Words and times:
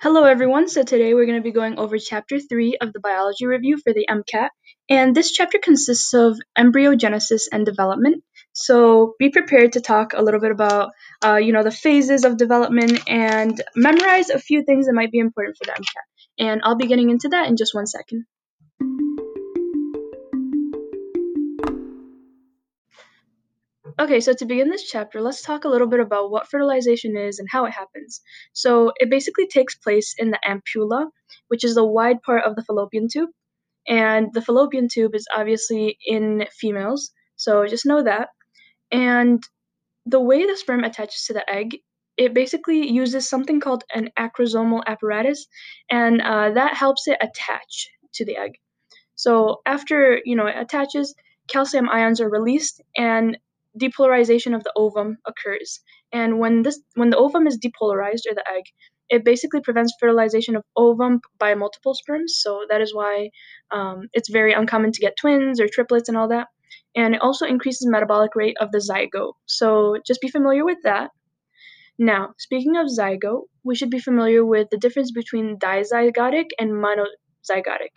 Hello 0.00 0.22
everyone, 0.22 0.68
so 0.68 0.84
today 0.84 1.12
we're 1.12 1.26
going 1.26 1.40
to 1.40 1.42
be 1.42 1.50
going 1.50 1.76
over 1.76 1.98
chapter 1.98 2.38
3 2.38 2.78
of 2.80 2.92
the 2.92 3.00
biology 3.00 3.46
review 3.46 3.78
for 3.78 3.92
the 3.92 4.06
MCAT, 4.08 4.50
and 4.88 5.12
this 5.12 5.32
chapter 5.32 5.58
consists 5.58 6.14
of 6.14 6.38
embryogenesis 6.56 7.48
and 7.50 7.66
development. 7.66 8.22
So 8.52 9.14
be 9.18 9.30
prepared 9.30 9.72
to 9.72 9.80
talk 9.80 10.12
a 10.12 10.22
little 10.22 10.38
bit 10.38 10.52
about, 10.52 10.92
uh, 11.24 11.38
you 11.42 11.52
know, 11.52 11.64
the 11.64 11.72
phases 11.72 12.24
of 12.24 12.36
development 12.36 13.00
and 13.08 13.60
memorize 13.74 14.30
a 14.30 14.38
few 14.38 14.62
things 14.62 14.86
that 14.86 14.92
might 14.92 15.10
be 15.10 15.18
important 15.18 15.56
for 15.58 15.64
the 15.64 15.72
MCAT. 15.72 16.46
And 16.46 16.60
I'll 16.62 16.76
be 16.76 16.86
getting 16.86 17.10
into 17.10 17.30
that 17.30 17.48
in 17.48 17.56
just 17.56 17.74
one 17.74 17.88
second. 17.88 18.24
Okay, 24.00 24.20
so 24.20 24.32
to 24.32 24.44
begin 24.46 24.70
this 24.70 24.88
chapter, 24.88 25.20
let's 25.20 25.42
talk 25.42 25.64
a 25.64 25.68
little 25.68 25.88
bit 25.88 25.98
about 26.00 26.30
what 26.30 26.48
fertilization 26.48 27.16
is 27.16 27.38
and 27.40 27.48
how 27.50 27.64
it 27.64 27.72
happens. 27.72 28.20
So, 28.52 28.92
it 28.96 29.10
basically 29.10 29.46
takes 29.48 29.74
place 29.76 30.14
in 30.18 30.30
the 30.30 30.38
ampulla, 30.46 31.10
which 31.48 31.64
is 31.64 31.74
the 31.74 31.84
wide 31.84 32.22
part 32.22 32.44
of 32.44 32.54
the 32.54 32.62
fallopian 32.62 33.08
tube. 33.12 33.30
And 33.88 34.32
the 34.34 34.42
fallopian 34.42 34.88
tube 34.88 35.14
is 35.14 35.26
obviously 35.34 35.98
in 36.06 36.46
females, 36.52 37.10
so 37.36 37.66
just 37.66 37.86
know 37.86 38.02
that. 38.04 38.28
And 38.92 39.42
the 40.06 40.20
way 40.20 40.46
the 40.46 40.56
sperm 40.56 40.84
attaches 40.84 41.24
to 41.26 41.34
the 41.34 41.48
egg, 41.50 41.78
it 42.16 42.34
basically 42.34 42.88
uses 42.90 43.28
something 43.28 43.60
called 43.60 43.84
an 43.94 44.10
acrosomal 44.18 44.82
apparatus, 44.86 45.46
and 45.90 46.20
uh, 46.22 46.50
that 46.52 46.74
helps 46.74 47.08
it 47.08 47.18
attach 47.20 47.90
to 48.14 48.24
the 48.24 48.36
egg. 48.36 48.52
So, 49.16 49.62
after 49.66 50.20
you 50.24 50.36
know 50.36 50.46
it 50.46 50.56
attaches, 50.58 51.14
calcium 51.48 51.88
ions 51.90 52.20
are 52.20 52.30
released, 52.30 52.80
and 52.96 53.38
depolarization 53.80 54.54
of 54.54 54.64
the 54.64 54.72
ovum 54.76 55.18
occurs. 55.26 55.80
And 56.12 56.38
when 56.38 56.62
this 56.62 56.80
when 56.94 57.10
the 57.10 57.16
ovum 57.18 57.46
is 57.46 57.58
depolarized 57.58 58.26
or 58.28 58.34
the 58.34 58.44
egg, 58.50 58.64
it 59.08 59.24
basically 59.24 59.60
prevents 59.60 59.94
fertilization 59.98 60.56
of 60.56 60.64
ovum 60.76 61.20
by 61.38 61.54
multiple 61.54 61.94
sperms. 61.94 62.38
So 62.42 62.64
that 62.68 62.80
is 62.80 62.94
why 62.94 63.30
um, 63.70 64.08
it's 64.12 64.28
very 64.28 64.52
uncommon 64.52 64.92
to 64.92 65.00
get 65.00 65.16
twins 65.16 65.60
or 65.60 65.68
triplets 65.68 66.08
and 66.08 66.16
all 66.16 66.28
that. 66.28 66.48
And 66.94 67.14
it 67.14 67.22
also 67.22 67.46
increases 67.46 67.86
metabolic 67.88 68.34
rate 68.34 68.56
of 68.60 68.72
the 68.72 68.78
zygote. 68.78 69.34
So 69.46 69.96
just 70.06 70.20
be 70.20 70.28
familiar 70.28 70.64
with 70.64 70.78
that. 70.84 71.10
Now, 71.98 72.34
speaking 72.38 72.76
of 72.76 72.86
zygote, 72.86 73.46
we 73.64 73.74
should 73.74 73.90
be 73.90 73.98
familiar 73.98 74.44
with 74.44 74.68
the 74.70 74.78
difference 74.78 75.10
between 75.10 75.58
dizygotic 75.58 76.46
and 76.58 76.70
monozygotic. 76.70 77.92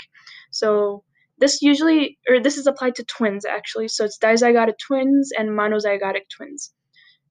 So 0.51 1.03
this 1.41 1.61
usually, 1.61 2.19
or 2.29 2.39
this 2.39 2.57
is 2.57 2.67
applied 2.67 2.95
to 2.95 3.03
twins 3.03 3.45
actually, 3.45 3.87
so 3.89 4.05
it's 4.05 4.19
dizygotic 4.19 4.77
twins 4.77 5.31
and 5.37 5.49
monozygotic 5.49 6.29
twins. 6.29 6.71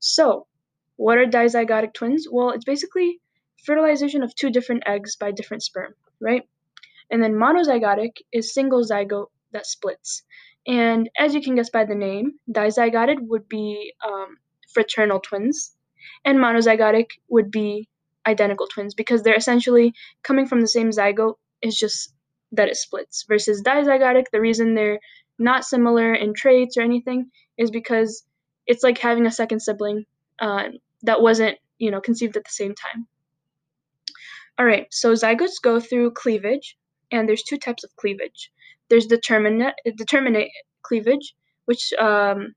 So, 0.00 0.46
what 0.96 1.16
are 1.16 1.26
dizygotic 1.26 1.94
twins? 1.94 2.26
Well, 2.30 2.50
it's 2.50 2.64
basically 2.64 3.20
fertilization 3.64 4.22
of 4.22 4.34
two 4.34 4.50
different 4.50 4.82
eggs 4.86 5.16
by 5.16 5.30
different 5.30 5.62
sperm, 5.62 5.94
right? 6.20 6.42
And 7.10 7.22
then 7.22 7.34
monozygotic 7.34 8.16
is 8.32 8.52
single 8.52 8.84
zygote 8.84 9.28
that 9.52 9.66
splits. 9.66 10.22
And 10.66 11.08
as 11.16 11.34
you 11.34 11.40
can 11.40 11.54
guess 11.54 11.70
by 11.70 11.84
the 11.84 11.94
name, 11.94 12.32
dizygotic 12.50 13.16
would 13.20 13.48
be 13.48 13.94
um, 14.06 14.38
fraternal 14.74 15.20
twins, 15.20 15.74
and 16.24 16.38
monozygotic 16.38 17.06
would 17.28 17.50
be 17.50 17.88
identical 18.26 18.66
twins 18.66 18.94
because 18.94 19.22
they're 19.22 19.34
essentially 19.36 19.94
coming 20.22 20.46
from 20.46 20.60
the 20.60 20.68
same 20.68 20.90
zygote. 20.90 21.36
It's 21.62 21.78
just 21.78 22.12
that 22.52 22.68
it 22.68 22.76
splits. 22.76 23.24
Versus 23.28 23.62
dizygotic, 23.62 24.24
the 24.32 24.40
reason 24.40 24.74
they're 24.74 25.00
not 25.38 25.64
similar 25.64 26.14
in 26.14 26.34
traits 26.34 26.76
or 26.76 26.82
anything 26.82 27.30
is 27.56 27.70
because 27.70 28.24
it's 28.66 28.82
like 28.82 28.98
having 28.98 29.26
a 29.26 29.30
second 29.30 29.60
sibling 29.60 30.04
uh, 30.38 30.68
that 31.02 31.22
wasn't, 31.22 31.58
you 31.78 31.90
know, 31.90 32.00
conceived 32.00 32.36
at 32.36 32.44
the 32.44 32.50
same 32.50 32.74
time. 32.74 33.06
All 34.58 34.66
right, 34.66 34.86
so 34.90 35.14
zygotes 35.14 35.62
go 35.62 35.80
through 35.80 36.10
cleavage, 36.12 36.76
and 37.10 37.28
there's 37.28 37.42
two 37.42 37.56
types 37.56 37.82
of 37.82 37.96
cleavage. 37.96 38.52
There's 38.90 39.06
determinate, 39.06 39.74
determinate 39.96 40.50
cleavage, 40.82 41.34
which 41.64 41.92
um, 41.94 42.54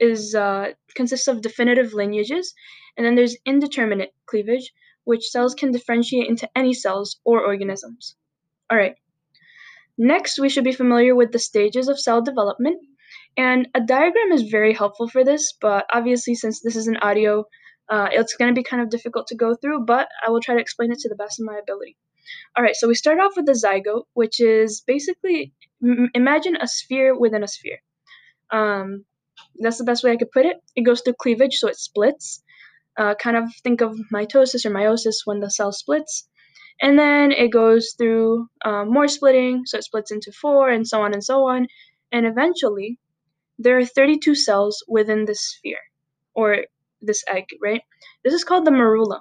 is 0.00 0.34
uh, 0.34 0.72
consists 0.94 1.28
of 1.28 1.42
definitive 1.42 1.92
lineages, 1.92 2.54
and 2.96 3.04
then 3.04 3.16
there's 3.16 3.36
indeterminate 3.44 4.14
cleavage, 4.24 4.72
which 5.04 5.28
cells 5.28 5.54
can 5.54 5.72
differentiate 5.72 6.28
into 6.28 6.48
any 6.56 6.72
cells 6.72 7.18
or 7.24 7.44
organisms. 7.44 8.16
All 8.70 8.78
right, 8.78 8.96
Next, 9.98 10.38
we 10.38 10.48
should 10.48 10.64
be 10.64 10.72
familiar 10.72 11.14
with 11.14 11.32
the 11.32 11.38
stages 11.38 11.88
of 11.88 12.00
cell 12.00 12.22
development. 12.22 12.80
And 13.36 13.68
a 13.74 13.80
diagram 13.80 14.32
is 14.32 14.42
very 14.42 14.72
helpful 14.72 15.08
for 15.08 15.24
this, 15.24 15.54
but 15.60 15.86
obviously, 15.92 16.34
since 16.34 16.60
this 16.60 16.76
is 16.76 16.86
an 16.86 16.96
audio, 16.98 17.44
uh, 17.88 18.08
it's 18.10 18.34
going 18.34 18.52
to 18.52 18.58
be 18.58 18.64
kind 18.64 18.82
of 18.82 18.90
difficult 18.90 19.26
to 19.28 19.36
go 19.36 19.54
through, 19.54 19.84
but 19.84 20.08
I 20.26 20.30
will 20.30 20.40
try 20.40 20.54
to 20.54 20.60
explain 20.60 20.90
it 20.90 20.98
to 21.00 21.08
the 21.08 21.14
best 21.14 21.38
of 21.40 21.46
my 21.46 21.58
ability. 21.58 21.96
All 22.56 22.64
right, 22.64 22.74
so 22.74 22.88
we 22.88 22.94
start 22.94 23.20
off 23.20 23.36
with 23.36 23.46
the 23.46 23.52
zygote, 23.52 24.04
which 24.14 24.40
is 24.40 24.82
basically 24.86 25.52
m- 25.82 26.10
imagine 26.14 26.56
a 26.56 26.66
sphere 26.66 27.16
within 27.16 27.44
a 27.44 27.48
sphere. 27.48 27.78
Um, 28.50 29.04
that's 29.60 29.78
the 29.78 29.84
best 29.84 30.02
way 30.02 30.12
I 30.12 30.16
could 30.16 30.32
put 30.32 30.46
it. 30.46 30.56
It 30.74 30.82
goes 30.82 31.02
through 31.02 31.14
cleavage, 31.20 31.56
so 31.56 31.68
it 31.68 31.76
splits. 31.76 32.42
Uh, 32.98 33.14
kind 33.14 33.36
of 33.36 33.44
think 33.62 33.82
of 33.82 33.96
mitosis 34.12 34.64
or 34.64 34.70
meiosis 34.70 35.18
when 35.24 35.40
the 35.40 35.50
cell 35.50 35.70
splits. 35.70 36.28
And 36.80 36.98
then 36.98 37.32
it 37.32 37.48
goes 37.48 37.94
through 37.96 38.48
um, 38.64 38.92
more 38.92 39.08
splitting, 39.08 39.62
so 39.64 39.78
it 39.78 39.84
splits 39.84 40.10
into 40.10 40.32
four, 40.32 40.68
and 40.68 40.86
so 40.86 41.02
on 41.02 41.12
and 41.14 41.24
so 41.24 41.44
on. 41.44 41.66
And 42.12 42.26
eventually, 42.26 42.98
there 43.58 43.78
are 43.78 43.84
32 43.84 44.34
cells 44.34 44.84
within 44.86 45.24
this 45.24 45.40
sphere, 45.40 45.80
or 46.34 46.64
this 47.00 47.24
egg, 47.28 47.46
right? 47.62 47.82
This 48.24 48.34
is 48.34 48.44
called 48.44 48.66
the 48.66 48.70
morula. 48.70 49.20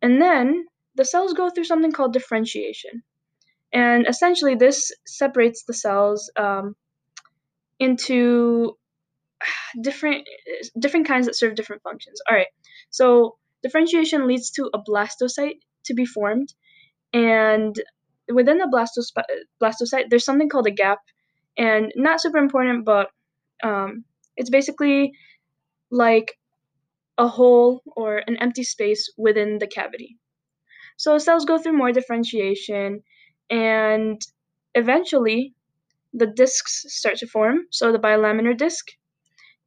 And 0.00 0.20
then 0.20 0.66
the 0.94 1.04
cells 1.04 1.34
go 1.34 1.50
through 1.50 1.64
something 1.64 1.92
called 1.92 2.12
differentiation. 2.12 3.02
And 3.72 4.06
essentially, 4.06 4.54
this 4.54 4.90
separates 5.06 5.64
the 5.64 5.74
cells 5.74 6.30
um, 6.36 6.76
into 7.78 8.76
different 9.80 10.26
different 10.78 11.06
kinds 11.06 11.26
that 11.26 11.36
serve 11.36 11.54
different 11.54 11.82
functions. 11.82 12.20
All 12.28 12.36
right. 12.36 12.46
So 12.90 13.36
differentiation 13.62 14.26
leads 14.26 14.50
to 14.52 14.70
a 14.74 14.78
blastocyte 14.78 15.60
to 15.84 15.94
be 15.94 16.04
formed. 16.06 16.52
And 17.12 17.74
within 18.32 18.58
the 18.58 18.70
blastos- 18.72 19.12
blastocyte, 19.60 20.06
there's 20.08 20.24
something 20.24 20.48
called 20.48 20.66
a 20.66 20.70
gap, 20.70 20.98
and 21.56 21.92
not 21.96 22.20
super 22.20 22.38
important, 22.38 22.84
but 22.84 23.10
um, 23.62 24.04
it's 24.36 24.50
basically 24.50 25.12
like 25.90 26.38
a 27.18 27.28
hole 27.28 27.82
or 27.96 28.22
an 28.26 28.36
empty 28.38 28.62
space 28.62 29.12
within 29.18 29.58
the 29.58 29.66
cavity. 29.66 30.16
So 30.96 31.18
cells 31.18 31.44
go 31.44 31.58
through 31.58 31.76
more 31.76 31.92
differentiation, 31.92 33.02
and 33.50 34.20
eventually 34.74 35.54
the 36.14 36.26
discs 36.26 36.84
start 36.88 37.16
to 37.18 37.26
form. 37.26 37.66
So 37.70 37.92
the 37.92 37.98
bilaminar 37.98 38.56
disc 38.56 38.86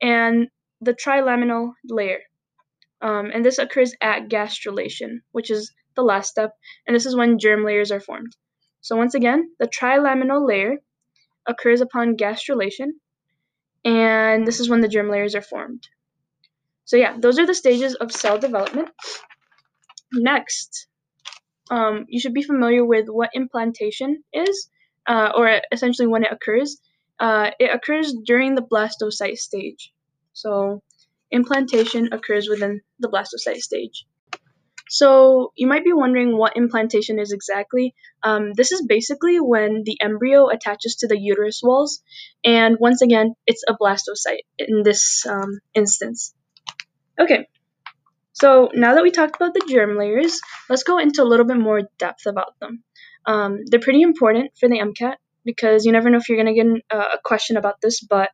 and 0.02 0.48
the 0.82 0.94
trilaminar 0.94 1.72
layer. 1.90 2.20
Um, 3.02 3.32
and 3.34 3.44
this 3.44 3.60
occurs 3.60 3.94
at 4.02 4.30
gastrulation, 4.30 5.20
which 5.32 5.52
is 5.52 5.72
the 5.96 6.04
last 6.04 6.30
step, 6.30 6.52
and 6.86 6.96
this 6.96 7.06
is 7.06 7.16
when 7.16 7.40
germ 7.40 7.66
layers 7.66 7.92
are 7.92 8.00
formed. 8.00 8.36
So 8.82 8.96
once 8.96 9.16
again, 9.16 9.52
the 9.60 9.68
trilaminar 9.68 10.46
layer 10.46 10.78
occurs 11.48 11.82
upon 11.82 12.18
gastrulation, 12.18 12.92
and 13.84 14.46
this 14.48 14.60
is 14.60 14.70
when 14.70 14.82
the 14.82 14.88
germ 14.88 15.10
layers 15.10 15.36
are 15.36 15.42
formed. 15.42 15.88
So 16.86 16.98
yeah, 16.98 17.18
those 17.18 17.40
are 17.40 17.48
the 17.48 17.56
stages 17.56 17.96
of 17.96 18.12
cell 18.12 18.38
development. 18.38 18.90
Next, 20.14 20.88
um, 21.72 22.06
you 22.08 22.20
should 22.20 22.34
be 22.34 22.44
familiar 22.44 22.86
with 22.86 23.08
what 23.10 23.32
implantation 23.34 24.24
is, 24.34 24.70
uh, 25.08 25.32
or 25.36 25.62
essentially 25.72 26.08
when 26.08 26.24
it 26.24 26.32
occurs. 26.32 26.78
Uh, 27.20 27.52
it 27.60 27.74
occurs 27.74 28.14
during 28.26 28.56
the 28.56 28.62
blastocyte 28.62 29.38
stage. 29.38 29.92
So 30.34 30.84
implantation 31.32 32.10
occurs 32.12 32.48
within 32.50 32.82
the 33.00 33.08
blastocyte 33.08 33.62
stage. 33.62 34.06
So 34.88 35.52
you 35.56 35.68
might 35.68 35.84
be 35.84 35.94
wondering 35.94 36.38
what 36.38 36.56
implantation 36.56 37.20
is 37.20 37.32
exactly. 37.32 37.96
Um, 38.24 38.54
this 38.54 38.72
is 38.72 38.86
basically 38.86 39.40
when 39.40 39.84
the 39.84 39.98
embryo 40.02 40.48
attaches 40.50 40.98
to 40.98 41.08
the 41.08 41.20
uterus 41.20 41.62
walls, 41.64 42.02
and 42.44 42.78
once 42.80 43.02
again, 43.02 43.36
it's 43.48 43.64
a 43.68 43.74
blastocyte 43.74 44.46
in 44.60 44.84
this 44.84 45.26
um, 45.26 45.60
instance. 45.74 46.34
Okay, 47.20 47.48
so 48.36 48.70
now 48.74 48.96
that 48.96 49.04
we 49.04 49.12
talked 49.12 49.38
about 49.38 49.54
the 49.54 49.66
germ 49.70 49.98
layers, 49.98 50.42
let's 50.70 50.84
go 50.84 50.98
into 50.98 51.24
a 51.24 51.30
little 51.32 51.46
bit 51.46 51.58
more 51.58 51.84
depth 51.98 52.26
about 52.26 52.60
them. 52.60 52.84
Um, 53.26 53.62
they're 53.66 53.80
pretty 53.80 54.02
important 54.02 54.52
for 54.60 54.68
the 54.68 54.80
MCAT 54.80 55.16
because 55.46 55.86
you 55.86 55.94
never 55.94 56.10
know 56.10 56.18
if 56.18 56.28
you're 56.28 56.44
going 56.44 56.54
to 56.54 56.64
get 56.64 57.00
a 57.00 57.18
question 57.24 57.56
about 57.56 57.80
this, 57.82 58.02
but 58.02 58.32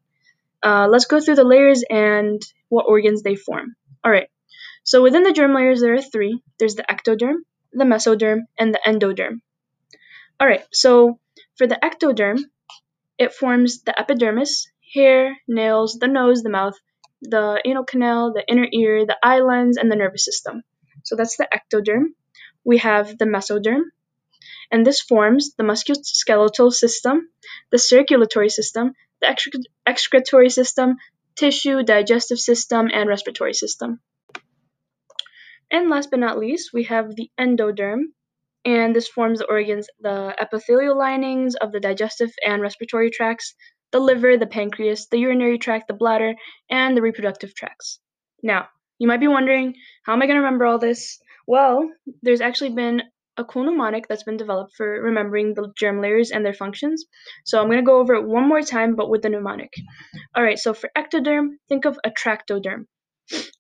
uh, 0.64 0.88
let's 0.90 1.06
go 1.06 1.22
through 1.22 1.36
the 1.36 1.44
layers 1.44 1.84
and 1.88 2.42
what 2.70 2.88
organs 2.88 3.22
they 3.22 3.36
form. 3.36 3.76
All 4.04 4.12
right. 4.12 4.28
So 4.84 5.02
within 5.04 5.24
the 5.24 5.34
germ 5.34 5.54
layers, 5.54 5.82
there 5.82 5.94
are 5.94 6.02
three. 6.02 6.42
There's 6.60 6.76
the 6.76 6.84
ectoderm, 6.84 7.36
the 7.72 7.86
mesoderm, 7.86 8.42
and 8.58 8.74
the 8.74 8.80
endoderm. 8.86 9.42
All 10.40 10.48
right, 10.48 10.66
so 10.72 11.20
for 11.56 11.68
the 11.68 11.80
ectoderm, 11.82 12.40
it 13.18 13.34
forms 13.34 13.84
the 13.84 13.98
epidermis, 13.98 14.72
hair, 14.94 15.38
nails, 15.48 16.00
the 16.00 16.08
nose, 16.08 16.42
the 16.42 16.50
mouth, 16.50 16.74
the 17.22 17.62
anal 17.64 17.84
canal, 17.84 18.34
the 18.34 18.44
inner 18.48 18.68
ear, 18.74 19.06
the 19.06 19.18
eye 19.22 19.42
lens, 19.42 19.78
and 19.78 19.92
the 19.92 19.96
nervous 19.96 20.26
system. 20.26 20.64
So 21.04 21.16
that's 21.16 21.38
the 21.38 21.48
ectoderm. 21.54 22.14
we 22.64 22.80
have 22.80 23.18
the 23.18 23.26
mesoderm, 23.26 23.82
and 24.72 24.86
this 24.86 25.02
forms 25.02 25.54
the 25.56 25.64
musculoskeletal 25.64 26.72
system, 26.72 27.30
the 27.72 27.78
circulatory 27.78 28.50
system, 28.50 28.94
the 29.20 29.36
excretory 29.86 30.50
system, 30.50 30.98
tissue, 31.36 31.84
digestive 31.84 32.40
system, 32.40 32.90
and 32.94 33.10
respiratory 33.10 33.54
system. 33.54 34.00
And 35.72 35.90
last 35.90 36.12
but 36.12 36.20
not 36.20 36.38
least, 36.38 36.72
we 36.74 36.84
have 36.84 37.16
the 37.16 37.30
endoderm, 37.40 38.02
and 38.66 38.96
this 38.96 39.08
forms 39.08 39.40
the 39.40 39.50
organs, 39.50 39.88
the 40.02 40.36
epithelial 40.40 40.98
linings 40.98 41.56
of 41.56 41.72
the 41.72 41.80
digestive 41.80 42.32
and 42.46 42.62
respiratory 42.62 43.10
tracts, 43.10 43.56
the 43.92 44.00
liver, 44.00 44.38
the 44.38 44.48
pancreas, 44.48 45.08
the 45.08 45.18
urinary 45.18 45.58
tract, 45.58 45.88
the 45.88 45.94
bladder, 45.94 46.34
and 46.70 46.96
the 46.96 47.02
reproductive 47.02 47.56
tracts. 47.56 48.00
Now, 48.44 48.68
you 49.00 49.08
might 49.08 49.20
be 49.20 49.28
wondering, 49.28 49.76
how 50.06 50.14
am 50.14 50.22
I 50.22 50.28
going 50.28 50.36
to 50.36 50.44
remember 50.44 50.66
all 50.66 50.78
this? 50.78 51.20
Well, 51.48 51.90
there's 52.22 52.42
actually 52.42 52.70
been 52.70 53.02
a 53.38 53.46
cool 53.46 53.64
mnemonic 53.64 54.08
that's 54.08 54.24
been 54.24 54.38
developed 54.38 54.74
for 54.76 55.02
remembering 55.02 55.54
the 55.54 55.72
germ 55.78 56.02
layers 56.02 56.32
and 56.32 56.46
their 56.46 56.54
functions. 56.54 57.06
So 57.46 57.60
I'm 57.60 57.68
going 57.68 57.80
to 57.80 57.86
go 57.86 58.00
over 58.00 58.14
it 58.14 58.28
one 58.28 58.48
more 58.48 58.62
time, 58.62 58.96
but 58.96 59.10
with 59.10 59.22
the 59.22 59.30
mnemonic. 59.30 59.74
All 60.36 60.44
right, 60.44 60.60
so 60.60 60.74
for 60.74 60.90
ectoderm, 60.98 61.52
think 61.70 61.86
of 61.86 61.98
a 62.06 62.12
tractoderm. 62.12 62.86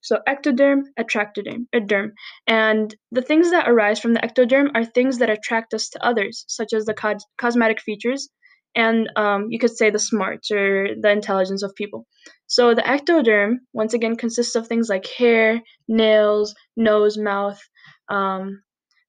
So 0.02 0.20
ectoderm, 0.28 0.84
attractoderm, 1.00 1.68
a 1.74 1.80
derm. 1.80 2.12
And 2.48 2.96
the 3.12 3.22
things 3.22 3.52
that 3.52 3.70
arise 3.70 4.00
from 4.00 4.14
the 4.14 4.20
ectoderm 4.20 4.70
are 4.76 4.86
things 4.86 5.20
that 5.20 5.30
attract 5.30 5.74
us 5.74 5.90
to 5.90 6.06
others, 6.06 6.46
such 6.48 6.74
as 6.74 6.86
the 6.86 6.94
co- 6.94 7.18
cosmetic 7.38 7.82
features 7.82 8.30
and 8.76 9.10
um, 9.16 9.48
you 9.50 9.60
could 9.60 9.76
say 9.76 9.90
the 9.90 10.00
smarts 10.00 10.52
or 10.52 10.88
the 11.00 11.12
intelligence 11.12 11.64
of 11.64 11.76
people. 11.76 12.08
So 12.48 12.74
the 12.74 12.82
ectoderm, 12.82 13.56
once 13.74 13.94
again, 13.94 14.16
consists 14.16 14.56
of 14.56 14.68
things 14.68 14.90
like 14.90 15.08
hair, 15.08 15.62
nails, 15.88 16.56
nose, 16.78 17.18
mouth, 17.18 17.60
um, 18.10 18.62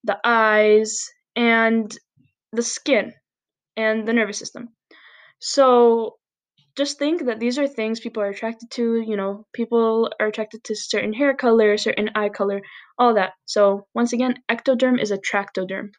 the 0.05 0.19
eyes, 0.25 1.05
and 1.37 1.97
the 2.53 2.62
skin 2.62 3.12
and 3.76 4.06
the 4.06 4.12
nervous 4.12 4.38
system. 4.38 4.69
So 5.41 6.17
just 6.76 6.98
think 6.98 7.26
that 7.26 7.38
these 7.38 7.58
are 7.58 7.69
things 7.69 8.00
people 8.00 8.22
are 8.22 8.30
attracted 8.30 8.70
to. 8.72 9.02
You 9.06 9.16
know, 9.16 9.46
people 9.52 10.10
are 10.19 10.26
attracted 10.26 10.64
to 10.64 10.74
certain 10.74 11.12
hair 11.12 11.34
color, 11.34 11.76
certain 11.76 12.10
eye 12.14 12.30
color, 12.30 12.62
all 12.98 13.14
that. 13.14 13.32
So 13.44 13.86
once 13.94 14.12
again, 14.12 14.36
ectoderm 14.50 15.00
is 15.00 15.10
a 15.10 15.19
tractoderm. 15.19 15.90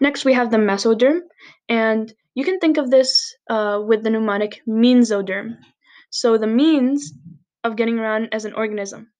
Next, 0.00 0.24
we 0.24 0.34
have 0.34 0.50
the 0.50 0.58
mesoderm, 0.58 1.20
and 1.68 2.12
you 2.34 2.44
can 2.44 2.58
think 2.58 2.76
of 2.76 2.90
this 2.90 3.34
uh, 3.48 3.80
with 3.82 4.02
the 4.02 4.10
mnemonic 4.10 4.60
mesoderm. 4.68 5.56
So 6.10 6.36
the 6.36 6.46
means 6.46 7.12
of 7.62 7.76
getting 7.76 7.98
around 7.98 8.28
as 8.32 8.44
an 8.44 8.52
organism. 8.52 9.10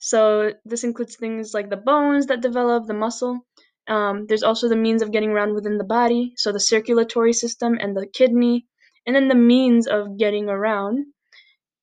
So 0.00 0.52
this 0.64 0.84
includes 0.84 1.16
things 1.16 1.54
like 1.54 1.70
the 1.70 1.76
bones 1.76 2.26
that 2.26 2.42
develop, 2.42 2.86
the 2.86 2.94
muscle. 2.94 3.46
Um, 3.86 4.26
there's 4.26 4.42
also 4.42 4.68
the 4.68 4.76
means 4.76 5.02
of 5.02 5.12
getting 5.12 5.30
around 5.30 5.54
within 5.54 5.78
the 5.78 5.84
body, 5.84 6.32
so 6.36 6.52
the 6.52 6.60
circulatory 6.60 7.32
system 7.32 7.78
and 7.80 7.96
the 7.96 8.06
kidney, 8.06 8.66
and 9.06 9.14
then 9.14 9.28
the 9.28 9.34
means 9.34 9.86
of 9.86 10.18
getting 10.18 10.48
around. 10.48 11.06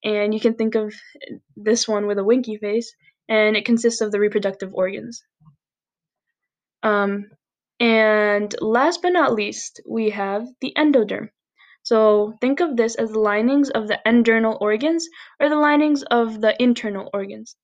And 0.04 0.34
you 0.34 0.40
can 0.40 0.56
think 0.56 0.76
of 0.76 0.94
this 1.56 1.88
one 1.88 2.08
with 2.08 2.18
a 2.18 2.24
winky 2.24 2.58
face, 2.58 2.96
and 3.30 3.56
it 3.56 3.66
consists 3.66 4.02
of 4.02 4.12
the 4.12 4.20
reproductive 4.20 4.74
organs. 4.74 5.24
Um, 6.84 7.30
and 7.80 8.56
last 8.62 9.02
but 9.02 9.14
not 9.14 9.34
least, 9.34 9.82
we 9.88 10.10
have 10.12 10.48
the 10.62 10.74
endoderm. 10.78 11.30
So 11.84 12.34
think 12.42 12.60
of 12.60 12.78
this 12.78 12.96
as 12.96 13.12
the 13.12 13.20
linings 13.20 13.70
of 13.72 13.88
the 13.88 14.06
endernal 14.08 14.58
organs 14.62 15.08
or 15.40 15.50
the 15.50 15.58
linings 15.58 16.04
of 16.04 16.40
the 16.40 16.56
internal 16.62 17.10
organs, 17.14 17.56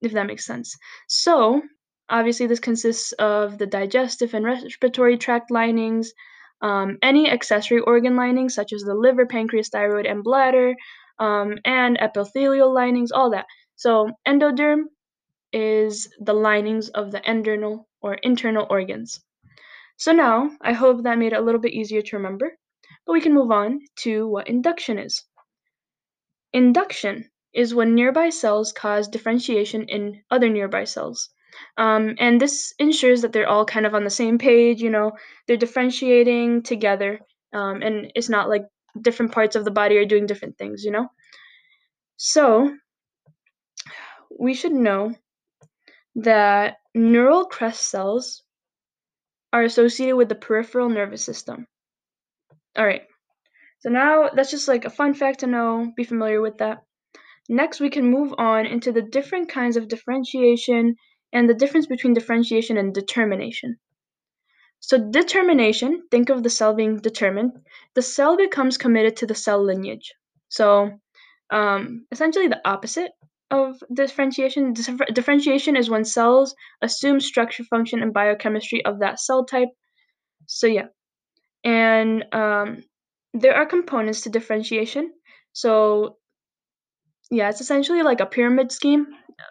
if 0.00 0.12
that 0.12 0.26
makes 0.26 0.46
sense. 0.46 0.76
So 1.08 1.60
obviously 2.08 2.46
this 2.46 2.60
consists 2.60 3.12
of 3.12 3.58
the 3.58 3.66
digestive 3.66 4.32
and 4.32 4.44
respiratory 4.44 5.18
tract 5.18 5.50
linings, 5.50 6.12
um, 6.62 6.98
any 7.02 7.30
accessory 7.30 7.80
organ 7.80 8.16
linings 8.16 8.54
such 8.54 8.72
as 8.72 8.82
the 8.82 8.94
liver, 8.94 9.26
pancreas, 9.26 9.68
thyroid, 9.68 10.06
and 10.06 10.22
bladder, 10.22 10.74
um, 11.18 11.58
and 11.64 11.98
epithelial 12.00 12.72
linings, 12.72 13.12
all 13.12 13.30
that. 13.30 13.46
So 13.76 14.10
endoderm 14.26 14.84
is 15.52 16.08
the 16.20 16.34
linings 16.34 16.88
of 16.90 17.10
the 17.10 17.26
endernal 17.28 17.88
or 18.00 18.14
internal 18.14 18.66
organs. 18.70 19.20
So 19.96 20.12
now, 20.12 20.50
I 20.60 20.72
hope 20.72 21.02
that 21.02 21.18
made 21.18 21.32
it 21.32 21.38
a 21.38 21.42
little 21.42 21.60
bit 21.60 21.74
easier 21.74 22.02
to 22.02 22.16
remember, 22.16 22.56
but 23.06 23.12
we 23.12 23.20
can 23.20 23.34
move 23.34 23.50
on 23.50 23.80
to 24.00 24.26
what 24.28 24.48
induction 24.48 24.98
is. 24.98 25.22
Induction 26.52 27.30
is 27.52 27.74
when 27.74 27.94
nearby 27.94 28.30
cells 28.30 28.72
cause 28.72 29.08
differentiation 29.08 29.84
in 29.88 30.22
other 30.30 30.48
nearby 30.48 30.84
cells. 30.84 31.28
Um, 31.76 32.14
and 32.18 32.40
this 32.40 32.74
ensures 32.78 33.22
that 33.22 33.32
they're 33.32 33.48
all 33.48 33.64
kind 33.64 33.86
of 33.86 33.94
on 33.94 34.04
the 34.04 34.10
same 34.10 34.38
page, 34.38 34.80
you 34.80 34.90
know, 34.90 35.12
they're 35.46 35.56
differentiating 35.56 36.62
together, 36.62 37.20
um, 37.52 37.82
and 37.82 38.12
it's 38.14 38.28
not 38.28 38.48
like 38.48 38.64
different 39.00 39.32
parts 39.32 39.56
of 39.56 39.64
the 39.64 39.70
body 39.70 39.96
are 39.96 40.04
doing 40.04 40.26
different 40.26 40.58
things, 40.58 40.84
you 40.84 40.90
know? 40.90 41.08
So, 42.16 42.76
we 44.38 44.54
should 44.54 44.72
know 44.72 45.14
that 46.16 46.76
neural 46.94 47.44
crest 47.46 47.90
cells 47.90 48.42
are 49.52 49.62
associated 49.62 50.16
with 50.16 50.28
the 50.28 50.34
peripheral 50.34 50.88
nervous 50.88 51.24
system. 51.24 51.66
All 52.76 52.86
right. 52.86 53.02
So 53.80 53.88
now 53.90 54.30
that's 54.34 54.50
just 54.50 54.68
like 54.68 54.84
a 54.84 54.90
fun 54.90 55.14
fact 55.14 55.40
to 55.40 55.46
know, 55.46 55.92
be 55.96 56.04
familiar 56.04 56.40
with 56.40 56.58
that. 56.58 56.82
Next, 57.48 57.80
we 57.80 57.90
can 57.90 58.10
move 58.10 58.32
on 58.38 58.66
into 58.66 58.92
the 58.92 59.02
different 59.02 59.48
kinds 59.48 59.76
of 59.76 59.88
differentiation 59.88 60.94
and 61.32 61.48
the 61.48 61.54
difference 61.54 61.86
between 61.86 62.14
differentiation 62.14 62.76
and 62.76 62.94
determination. 62.94 63.78
So, 64.80 65.10
determination, 65.10 66.04
think 66.10 66.30
of 66.30 66.42
the 66.42 66.50
cell 66.50 66.74
being 66.74 66.98
determined, 66.98 67.52
the 67.94 68.02
cell 68.02 68.36
becomes 68.36 68.78
committed 68.78 69.16
to 69.16 69.26
the 69.26 69.34
cell 69.34 69.62
lineage. 69.62 70.12
So, 70.48 70.98
um, 71.50 72.06
essentially 72.10 72.48
the 72.48 72.60
opposite 72.64 73.12
of 73.50 73.82
differentiation. 73.92 74.72
differentiation 75.12 75.76
is 75.76 75.90
when 75.90 76.04
cells 76.04 76.54
assume 76.82 77.20
structure, 77.20 77.64
function, 77.64 78.02
and 78.02 78.12
biochemistry 78.12 78.84
of 78.84 79.00
that 79.00 79.20
cell 79.20 79.44
type. 79.44 79.68
So 80.46 80.66
yeah, 80.66 80.86
and 81.64 82.24
um, 82.32 82.84
there 83.34 83.54
are 83.54 83.66
components 83.66 84.22
to 84.22 84.30
differentiation. 84.30 85.12
So 85.52 86.16
yeah, 87.30 87.48
it's 87.48 87.60
essentially 87.60 88.02
like 88.02 88.20
a 88.20 88.26
pyramid 88.26 88.72
scheme, 88.72 89.06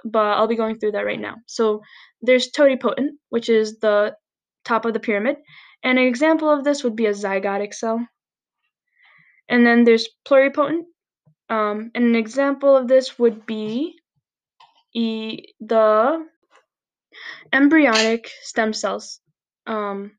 but 0.06 0.38
I'll 0.38 0.48
be 0.48 0.56
going 0.56 0.78
through 0.78 0.94
that 0.94 1.06
right 1.06 1.20
now. 1.20 1.36
So 1.48 1.82
there's 2.22 2.52
totipotent, 2.52 3.20
which 3.30 3.50
is 3.50 3.80
the 3.80 4.16
top 4.66 4.86
of 4.86 4.94
the 4.94 5.00
pyramid, 5.00 5.38
and 5.84 5.98
an 5.98 6.06
example 6.06 6.50
of 6.50 6.64
this 6.64 6.84
would 6.84 6.96
be 6.96 7.06
a 7.06 7.12
zygotic 7.12 7.74
cell. 7.74 8.06
And 9.48 9.66
then 9.66 9.84
there's 9.84 10.08
pluripotent, 10.28 10.84
um, 11.50 11.92
and 11.96 12.06
an 12.06 12.16
example 12.16 12.76
of 12.76 12.88
this 12.88 13.18
would 13.18 13.46
be 13.46 13.96
e- 14.94 15.54
the 15.60 16.26
embryonic 17.52 18.30
stem 18.44 18.74
cells. 18.74 19.20
Um, 19.66 20.12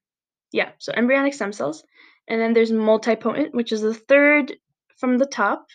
yeah, 0.52 0.70
so 0.78 0.92
embryonic 0.92 1.34
stem 1.34 1.52
cells. 1.52 1.84
And 2.28 2.40
then 2.40 2.52
there's 2.52 2.72
multipotent, 2.72 3.52
which 3.52 3.72
is 3.72 3.82
the 3.82 3.94
third 3.94 4.54
from 4.98 5.18
the 5.18 5.26
top. 5.26 5.66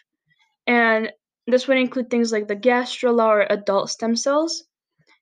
And 0.67 1.11
this 1.47 1.67
would 1.67 1.77
include 1.77 2.09
things 2.09 2.31
like 2.31 2.47
the 2.47 2.55
gastrula 2.55 3.25
or 3.25 3.47
adult 3.49 3.89
stem 3.89 4.15
cells. 4.15 4.63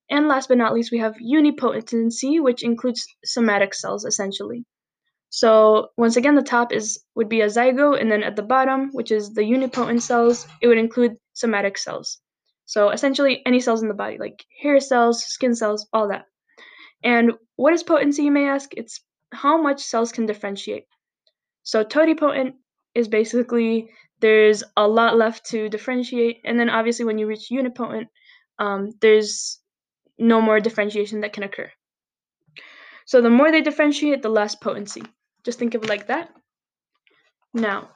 And 0.09 0.27
last 0.27 0.49
but 0.49 0.57
not 0.57 0.73
least, 0.73 0.91
we 0.91 0.99
have 0.99 1.15
unipotency, 1.15 2.41
which 2.41 2.63
includes 2.63 3.05
somatic 3.23 3.73
cells 3.73 4.05
essentially. 4.05 4.65
So 5.29 5.89
once 5.97 6.15
again, 6.15 6.35
the 6.35 6.43
top 6.43 6.71
is 6.71 7.03
would 7.15 7.29
be 7.29 7.41
a 7.41 7.47
zygote, 7.47 7.99
and 7.99 8.11
then 8.11 8.21
at 8.21 8.35
the 8.35 8.43
bottom, 8.43 8.91
which 8.91 9.11
is 9.11 9.33
the 9.33 9.41
unipotent 9.41 10.01
cells, 10.01 10.47
it 10.61 10.67
would 10.67 10.77
include 10.77 11.17
somatic 11.33 11.77
cells. 11.77 12.19
So 12.65 12.89
essentially, 12.91 13.41
any 13.45 13.59
cells 13.59 13.81
in 13.81 13.87
the 13.87 13.93
body, 13.95 14.17
like 14.19 14.45
hair 14.61 14.79
cells, 14.79 15.25
skin 15.25 15.55
cells, 15.55 15.87
all 15.91 16.09
that. 16.09 16.25
And 17.03 17.33
what 17.55 17.73
is 17.73 17.83
potency, 17.83 18.23
you 18.23 18.31
may 18.31 18.47
ask? 18.47 18.69
It's 18.77 19.01
how 19.33 19.61
much 19.61 19.81
cells 19.81 20.11
can 20.11 20.25
differentiate. 20.25 20.85
So 21.63 21.83
totipotent 21.83 22.55
is 22.93 23.07
basically 23.07 23.89
there's 24.23 24.63
a 24.77 24.87
lot 24.87 25.17
left 25.17 25.47
to 25.47 25.67
differentiate, 25.67 26.37
and 26.45 26.57
then 26.57 26.69
obviously 26.69 27.03
when 27.03 27.17
you 27.17 27.27
reach 27.27 27.49
unipotent, 27.51 28.07
um, 28.57 28.91
there's 29.01 29.59
no 30.17 30.39
more 30.39 30.61
differentiation 30.61 31.19
that 31.21 31.33
can 31.33 31.43
occur. 31.43 31.69
So 33.05 33.21
the 33.21 33.29
more 33.29 33.51
they 33.51 33.59
differentiate, 33.59 34.21
the 34.21 34.29
less 34.29 34.55
potency. 34.55 35.03
Just 35.43 35.59
think 35.59 35.75
of 35.75 35.83
it 35.83 35.89
like 35.89 36.07
that. 36.07 36.29
Now, 37.53 37.89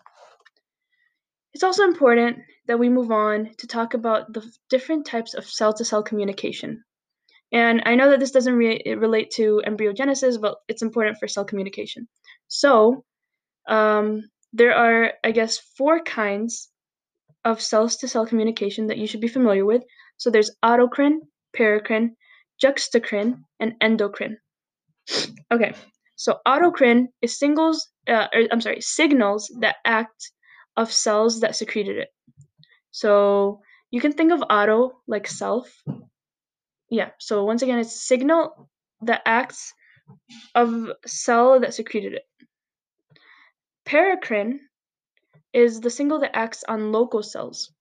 it's 1.53 1.63
also 1.63 1.85
important 1.85 2.39
that 2.67 2.77
we 2.77 2.89
move 2.89 3.09
on 3.09 3.51
to 3.59 3.67
talk 3.67 3.93
about 3.93 4.33
the 4.33 4.43
different 4.69 5.05
types 5.05 5.33
of 5.33 5.45
cell 5.45 5.73
to 5.75 5.85
cell 5.85 6.03
communication. 6.03 6.83
And 7.53 7.83
I 7.85 7.95
know 7.95 8.09
that 8.09 8.19
this 8.19 8.31
doesn't 8.31 8.53
re- 8.53 8.83
relate 8.97 9.31
to 9.37 9.61
embryogenesis, 9.65 10.41
but 10.41 10.57
it's 10.67 10.81
important 10.81 11.19
for 11.19 11.29
cell 11.29 11.45
communication. 11.45 12.09
So, 12.49 13.05
um, 13.69 14.23
there 14.53 14.73
are, 14.73 15.13
I 15.23 15.31
guess, 15.31 15.57
four 15.77 16.01
kinds 16.01 16.69
of 17.45 17.61
cells 17.61 17.97
to 17.97 18.07
cell 18.07 18.25
communication 18.25 18.87
that 18.87 18.97
you 18.97 19.07
should 19.07 19.21
be 19.21 19.27
familiar 19.27 19.65
with. 19.65 19.83
So, 20.17 20.29
there's 20.29 20.51
autocrine, 20.63 21.19
paracrine, 21.55 22.11
juxtacrine, 22.63 23.43
and 23.59 23.75
endocrine. 23.81 24.37
Okay, 25.51 25.73
so 26.15 26.39
autocrine 26.47 27.07
is 27.21 27.37
singles, 27.37 27.87
uh, 28.07 28.27
or, 28.33 28.43
I'm 28.51 28.61
sorry, 28.61 28.81
signals 28.81 29.51
that 29.61 29.77
act 29.85 30.31
of 30.75 30.91
cells 30.91 31.39
that 31.41 31.55
secreted 31.55 31.97
it. 31.97 32.09
So 32.91 33.61
you 33.91 34.01
can 34.01 34.13
think 34.13 34.31
of 34.31 34.43
auto 34.49 35.01
like 35.07 35.27
self. 35.27 35.71
Yeah, 36.89 37.09
so 37.19 37.43
once 37.45 37.61
again, 37.61 37.79
it's 37.79 38.07
signal 38.07 38.69
that 39.01 39.21
acts 39.25 39.73
of 40.55 40.91
cell 41.05 41.59
that 41.59 41.73
secreted 41.73 42.13
it. 42.13 42.23
Paracrine 43.87 44.59
is 45.53 45.79
the 45.79 45.89
signal 45.89 46.19
that 46.19 46.35
acts 46.35 46.65
on 46.67 46.91
local 46.91 47.23
cells. 47.23 47.71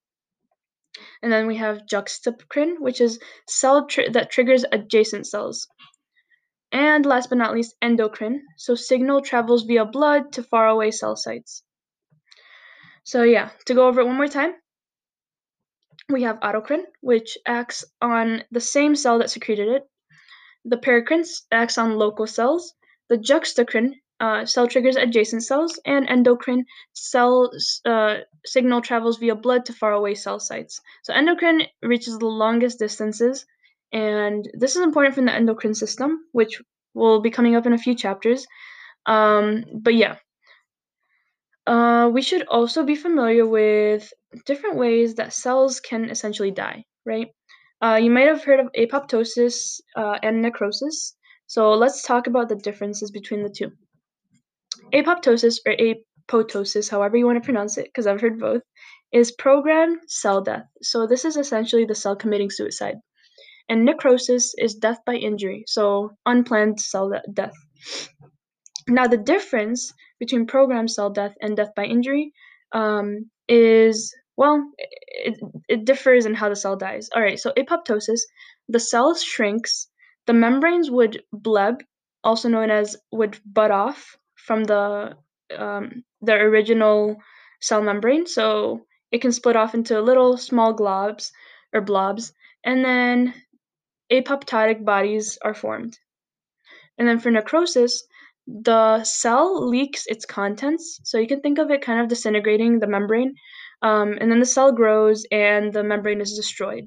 And 1.20 1.32
then 1.32 1.48
we 1.48 1.56
have 1.56 1.86
juxtacrine, 1.86 2.78
which 2.78 3.00
is 3.00 3.18
cell 3.48 3.86
tr- 3.88 4.10
that 4.12 4.30
triggers 4.30 4.64
adjacent 4.70 5.26
cells. 5.26 5.66
And 6.70 7.04
last 7.04 7.28
but 7.28 7.38
not 7.38 7.54
least, 7.54 7.74
endocrine. 7.82 8.42
So 8.56 8.76
signal 8.76 9.20
travels 9.20 9.64
via 9.64 9.84
blood 9.84 10.32
to 10.34 10.44
faraway 10.44 10.92
cell 10.92 11.16
sites. 11.16 11.64
So 13.02 13.24
yeah, 13.24 13.50
to 13.66 13.74
go 13.74 13.88
over 13.88 14.00
it 14.00 14.06
one 14.06 14.16
more 14.16 14.28
time, 14.28 14.54
we 16.08 16.22
have 16.22 16.38
autocrine, 16.38 16.84
which 17.00 17.36
acts 17.46 17.84
on 18.00 18.44
the 18.52 18.60
same 18.60 18.94
cell 18.94 19.18
that 19.18 19.30
secreted 19.30 19.68
it. 19.68 19.82
The 20.64 20.76
paracrine 20.76 21.26
acts 21.50 21.78
on 21.78 21.96
local 21.96 22.28
cells. 22.28 22.74
The 23.08 23.18
juxtacrine 23.18 23.94
uh, 24.20 24.44
cell 24.44 24.66
triggers 24.66 24.96
adjacent 24.96 25.42
cells, 25.42 25.78
and 25.84 26.08
endocrine 26.08 26.64
cell 26.92 27.50
uh, 27.84 28.16
signal 28.44 28.80
travels 28.80 29.18
via 29.18 29.34
blood 29.34 29.64
to 29.66 29.72
faraway 29.72 30.14
cell 30.14 30.40
sites. 30.40 30.80
So 31.02 31.12
endocrine 31.12 31.62
reaches 31.82 32.18
the 32.18 32.26
longest 32.26 32.78
distances, 32.78 33.46
and 33.92 34.48
this 34.54 34.76
is 34.76 34.82
important 34.82 35.14
from 35.14 35.26
the 35.26 35.34
endocrine 35.34 35.74
system, 35.74 36.24
which 36.32 36.60
will 36.94 37.20
be 37.20 37.30
coming 37.30 37.56
up 37.56 37.66
in 37.66 37.72
a 37.72 37.78
few 37.78 37.94
chapters. 37.94 38.46
Um, 39.06 39.64
but 39.74 39.94
yeah, 39.94 40.16
uh, 41.66 42.10
we 42.12 42.22
should 42.22 42.46
also 42.48 42.84
be 42.84 42.96
familiar 42.96 43.46
with 43.46 44.12
different 44.44 44.76
ways 44.76 45.14
that 45.16 45.32
cells 45.32 45.80
can 45.80 46.10
essentially 46.10 46.50
die, 46.50 46.84
right? 47.04 47.28
Uh, 47.82 47.98
you 48.02 48.10
might 48.10 48.28
have 48.28 48.42
heard 48.42 48.60
of 48.60 48.70
apoptosis 48.72 49.80
uh, 49.96 50.18
and 50.22 50.42
necrosis. 50.42 51.14
So 51.46 51.74
let's 51.74 52.02
talk 52.02 52.26
about 52.26 52.48
the 52.48 52.56
differences 52.56 53.10
between 53.10 53.42
the 53.42 53.50
two. 53.50 53.72
Apoptosis 54.92 55.58
or 55.66 55.74
apoptosis, 55.76 56.90
however 56.90 57.16
you 57.16 57.26
want 57.26 57.42
to 57.42 57.44
pronounce 57.44 57.78
it, 57.78 57.86
because 57.86 58.06
I've 58.06 58.20
heard 58.20 58.38
both, 58.38 58.62
is 59.12 59.32
programmed 59.32 59.98
cell 60.08 60.40
death. 60.42 60.66
So 60.82 61.06
this 61.06 61.24
is 61.24 61.36
essentially 61.36 61.84
the 61.84 61.94
cell 61.94 62.16
committing 62.16 62.50
suicide. 62.50 62.96
And 63.68 63.84
necrosis 63.84 64.54
is 64.58 64.74
death 64.74 64.98
by 65.04 65.14
injury, 65.14 65.64
so 65.66 66.10
unplanned 66.24 66.80
cell 66.80 67.12
death. 67.32 67.54
Now, 68.88 69.08
the 69.08 69.16
difference 69.16 69.92
between 70.20 70.46
programmed 70.46 70.90
cell 70.90 71.10
death 71.10 71.34
and 71.40 71.56
death 71.56 71.74
by 71.74 71.84
injury 71.84 72.32
um, 72.72 73.28
is, 73.48 74.14
well, 74.36 74.62
it, 74.78 75.36
it 75.68 75.84
differs 75.84 76.26
in 76.26 76.34
how 76.34 76.48
the 76.48 76.56
cell 76.56 76.76
dies. 76.76 77.08
All 77.14 77.22
right, 77.22 77.38
so 77.38 77.52
apoptosis, 77.58 78.20
the 78.68 78.78
cell 78.78 79.14
shrinks, 79.16 79.88
the 80.26 80.32
membranes 80.32 80.90
would 80.90 81.22
bleb, 81.32 81.82
also 82.22 82.48
known 82.48 82.70
as 82.70 82.96
would 83.10 83.38
butt 83.44 83.72
off 83.72 84.16
from 84.46 84.64
the 84.64 85.16
um, 85.56 86.04
the 86.22 86.34
original 86.34 87.16
cell 87.60 87.82
membrane. 87.82 88.26
So 88.26 88.86
it 89.10 89.20
can 89.20 89.32
split 89.32 89.56
off 89.56 89.74
into 89.74 90.00
little 90.00 90.36
small 90.36 90.74
globs 90.74 91.30
or 91.72 91.80
blobs, 91.80 92.32
and 92.64 92.84
then 92.84 93.34
apoptotic 94.10 94.84
bodies 94.84 95.38
are 95.42 95.54
formed. 95.54 95.98
And 96.98 97.06
then 97.08 97.18
for 97.18 97.30
necrosis, 97.30 98.04
the 98.46 99.02
cell 99.04 99.68
leaks 99.68 100.06
its 100.06 100.24
contents. 100.24 101.00
So 101.04 101.18
you 101.18 101.26
can 101.26 101.40
think 101.40 101.58
of 101.58 101.70
it 101.70 101.82
kind 101.82 102.00
of 102.00 102.08
disintegrating 102.08 102.78
the 102.78 102.86
membrane. 102.86 103.34
Um, 103.82 104.16
and 104.20 104.30
then 104.30 104.40
the 104.40 104.46
cell 104.46 104.72
grows 104.72 105.26
and 105.30 105.72
the 105.72 105.82
membrane 105.82 106.20
is 106.20 106.34
destroyed. 106.34 106.84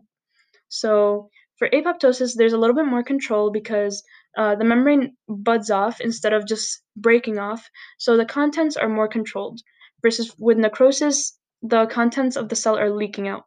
So 0.69 1.29
for 1.57 1.69
apoptosis, 1.69 2.35
there's 2.35 2.53
a 2.53 2.57
little 2.57 2.75
bit 2.75 2.85
more 2.85 3.03
control 3.03 3.51
because 3.51 4.01
uh, 4.39 4.55
the 4.55 4.63
membrane 4.63 5.17
buds 5.27 5.69
off 5.69 5.99
instead 5.99 6.31
of 6.31 6.47
just 6.47 6.81
breaking 6.95 7.37
off. 7.37 7.69
So 7.97 8.15
the 8.15 8.25
contents 8.25 8.77
are 8.77 8.87
more 8.87 9.09
controlled. 9.09 9.59
Versus 10.01 10.33
with 10.39 10.57
necrosis, 10.57 11.37
the 11.61 11.87
contents 11.87 12.37
of 12.37 12.47
the 12.47 12.55
cell 12.55 12.77
are 12.77 12.89
leaking 12.89 13.27
out. 13.27 13.43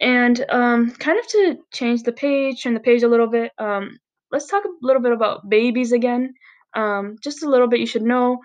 And 0.00 0.44
um, 0.48 0.92
kind 0.92 1.18
of 1.18 1.26
to 1.26 1.56
change 1.72 2.04
the 2.04 2.12
page, 2.12 2.62
turn 2.62 2.74
the 2.74 2.80
page 2.80 3.02
a 3.02 3.08
little 3.08 3.28
bit, 3.28 3.50
um, 3.58 3.98
let's 4.30 4.46
talk 4.46 4.64
a 4.64 4.68
little 4.80 5.02
bit 5.02 5.12
about 5.12 5.48
babies 5.48 5.90
again. 5.90 6.34
Um, 6.74 7.16
just 7.20 7.42
a 7.42 7.50
little 7.50 7.66
bit 7.66 7.80
you 7.80 7.86
should 7.86 8.02
know. 8.02 8.38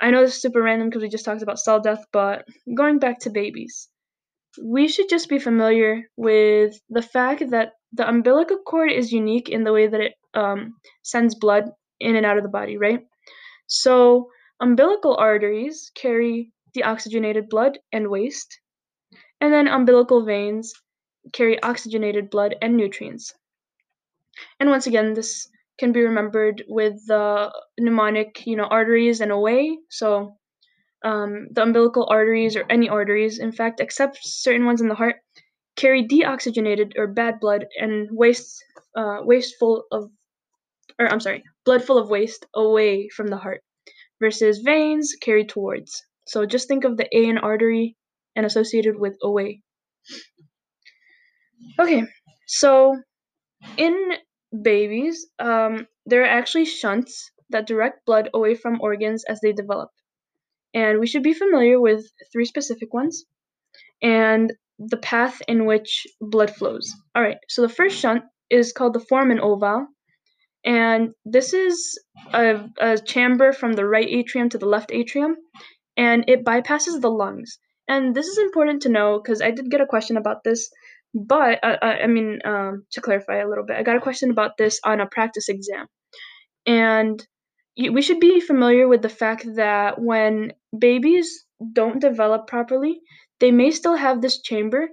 I 0.00 0.10
know 0.10 0.22
this 0.22 0.36
is 0.36 0.40
super 0.40 0.62
random 0.62 0.88
because 0.88 1.02
we 1.02 1.10
just 1.10 1.26
talked 1.26 1.42
about 1.42 1.58
cell 1.58 1.80
death, 1.80 2.04
but 2.10 2.46
going 2.74 3.00
back 3.00 3.18
to 3.20 3.30
babies, 3.30 3.88
we 4.64 4.88
should 4.88 5.10
just 5.10 5.28
be 5.28 5.38
familiar 5.38 6.04
with 6.16 6.80
the 6.88 7.02
fact 7.02 7.50
that 7.50 7.72
the 7.92 8.08
umbilical 8.08 8.58
cord 8.58 8.90
is 8.90 9.12
unique 9.12 9.50
in 9.50 9.64
the 9.64 9.72
way 9.72 9.86
that 9.86 10.00
it 10.00 10.14
um, 10.34 10.76
sends 11.02 11.34
blood 11.34 11.70
in 12.00 12.16
and 12.16 12.26
out 12.26 12.36
of 12.38 12.42
the 12.42 12.48
body, 12.50 12.76
right? 12.76 13.06
So, 13.68 14.30
umbilical 14.60 15.16
arteries 15.16 15.92
carry 15.94 16.52
deoxygenated 16.76 17.48
blood 17.50 17.78
and 17.92 18.08
waste, 18.10 18.60
and 19.40 19.52
then 19.52 19.68
umbilical 19.68 20.24
veins 20.24 20.74
carry 21.32 21.62
oxygenated 21.62 22.30
blood 22.30 22.56
and 22.62 22.76
nutrients. 22.76 23.34
And 24.60 24.70
once 24.70 24.86
again, 24.86 25.14
this 25.14 25.48
can 25.78 25.90
be 25.92 26.00
remembered 26.02 26.62
with 26.68 27.06
the 27.06 27.52
mnemonic, 27.78 28.46
you 28.46 28.56
know, 28.56 28.64
arteries 28.66 29.20
and 29.20 29.32
OA. 29.32 29.78
So 29.90 30.36
um, 31.04 31.48
the 31.52 31.62
umbilical 31.62 32.06
arteries 32.10 32.56
or 32.56 32.64
any 32.70 32.88
arteries, 32.88 33.38
in 33.38 33.52
fact, 33.52 33.80
except 33.80 34.18
certain 34.22 34.66
ones 34.66 34.80
in 34.80 34.88
the 34.88 34.94
heart, 34.96 35.16
carry 35.76 36.06
deoxygenated 36.06 36.94
or 36.98 37.06
bad 37.08 37.40
blood 37.40 37.66
and 37.78 38.08
waste, 38.12 38.64
uh, 38.96 39.20
wasteful 39.22 39.84
of, 39.92 40.10
or 40.98 41.06
I'm 41.10 41.20
sorry, 41.20 41.44
blood 41.64 41.84
full 41.84 41.98
of 41.98 42.10
waste 42.10 42.46
away 42.54 43.08
from 43.08 43.28
the 43.28 43.36
heart, 43.36 43.62
versus 44.20 44.58
veins 44.58 45.14
carried 45.20 45.48
towards. 45.48 46.02
So 46.26 46.44
just 46.46 46.68
think 46.68 46.84
of 46.84 46.96
the 46.96 47.08
A 47.16 47.24
in 47.24 47.38
artery 47.38 47.96
and 48.36 48.44
associated 48.44 48.98
with 48.98 49.16
OA. 49.22 49.54
Okay, 51.78 52.04
so 52.46 52.96
in 53.76 54.12
babies, 54.62 55.26
um, 55.38 55.86
there 56.06 56.22
are 56.22 56.38
actually 56.38 56.64
shunts 56.64 57.30
that 57.50 57.66
direct 57.66 58.04
blood 58.06 58.28
away 58.34 58.54
from 58.54 58.80
organs 58.80 59.24
as 59.28 59.40
they 59.40 59.52
develop. 59.52 59.90
And 60.74 61.00
we 61.00 61.06
should 61.06 61.22
be 61.22 61.32
familiar 61.34 61.80
with 61.80 62.04
three 62.32 62.44
specific 62.44 62.92
ones 62.92 63.24
and 64.02 64.52
the 64.78 64.96
path 64.98 65.40
in 65.48 65.64
which 65.64 66.06
blood 66.20 66.54
flows. 66.54 66.92
All 67.14 67.22
right, 67.22 67.38
so 67.48 67.62
the 67.62 67.68
first 67.68 67.98
shunt 67.98 68.22
is 68.50 68.72
called 68.72 68.94
the 68.94 69.00
foramen 69.00 69.38
ovale. 69.38 69.86
And 70.64 71.10
this 71.24 71.54
is 71.54 71.98
a, 72.32 72.68
a 72.78 72.98
chamber 72.98 73.52
from 73.52 73.72
the 73.72 73.86
right 73.86 74.08
atrium 74.08 74.48
to 74.50 74.58
the 74.58 74.66
left 74.66 74.90
atrium, 74.92 75.36
and 75.96 76.24
it 76.28 76.44
bypasses 76.44 77.00
the 77.00 77.10
lungs. 77.10 77.58
And 77.88 78.14
this 78.14 78.26
is 78.26 78.38
important 78.38 78.82
to 78.82 78.90
know 78.90 79.20
because 79.22 79.40
I 79.40 79.50
did 79.50 79.70
get 79.70 79.80
a 79.80 79.86
question 79.86 80.16
about 80.16 80.44
this 80.44 80.68
but 81.14 81.62
uh, 81.64 81.76
I 81.82 82.06
mean, 82.06 82.40
um, 82.44 82.84
to 82.92 83.00
clarify 83.00 83.36
a 83.36 83.48
little 83.48 83.64
bit, 83.64 83.76
I 83.76 83.82
got 83.82 83.96
a 83.96 84.00
question 84.00 84.30
about 84.30 84.56
this 84.56 84.80
on 84.84 85.00
a 85.00 85.06
practice 85.06 85.48
exam, 85.48 85.86
and 86.66 87.26
we 87.76 88.02
should 88.02 88.20
be 88.20 88.40
familiar 88.40 88.88
with 88.88 89.02
the 89.02 89.08
fact 89.08 89.46
that 89.56 90.00
when 90.00 90.52
babies 90.76 91.44
don't 91.72 92.00
develop 92.00 92.46
properly, 92.46 93.00
they 93.40 93.50
may 93.50 93.70
still 93.70 93.94
have 93.94 94.20
this 94.20 94.42
chamber, 94.42 94.88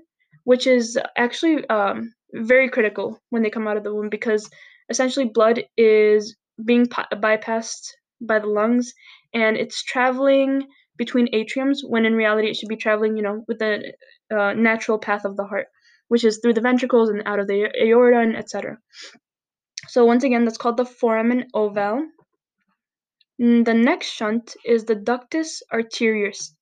which 0.46 0.68
is 0.68 0.98
actually 1.18 1.68
um, 1.68 2.14
very 2.34 2.70
critical 2.70 3.20
when 3.30 3.44
they 3.44 3.50
come 3.50 3.68
out 3.68 3.78
of 3.78 3.84
the 3.84 3.94
womb 3.94 4.10
because 4.10 4.50
essentially 4.89 5.25
blood 5.25 5.63
is 5.77 6.36
being 6.63 6.86
bypassed 6.86 7.92
by 8.22 8.39
the 8.39 8.48
lungs 8.48 8.94
and 9.34 9.58
it's 9.58 9.84
traveling 9.84 10.68
between 10.98 11.32
atriums 11.34 11.80
when 11.84 12.06
in 12.06 12.15
reality 12.15 12.50
it 12.50 12.56
should 12.56 12.70
be 12.70 12.77
traveling, 12.77 13.18
you 13.18 13.24
know, 13.24 13.44
with 13.48 13.60
the 13.60 13.94
uh, 14.32 14.54
natural 14.54 14.98
path 14.98 15.25
of 15.25 15.36
the 15.36 15.46
heart 15.46 15.68
which 16.08 16.24
is 16.24 16.39
through 16.39 16.54
the 16.54 16.62
ventricles 16.62 17.10
and 17.10 17.24
out 17.25 17.39
of 17.39 17.48
the 17.48 17.70
aorta 17.82 18.20
and 18.20 18.36
etc. 18.36 18.77
So 19.88 20.06
once 20.06 20.24
again, 20.24 20.46
that's 20.46 20.58
called 20.58 20.77
the 20.77 20.86
foramen 20.86 21.48
ovale. 21.54 22.06
The 23.38 23.74
next 23.74 24.08
shunt 24.12 24.56
is 24.65 24.86
the 24.86 24.96
ductus 24.96 25.62
arteriosus. 25.74 26.54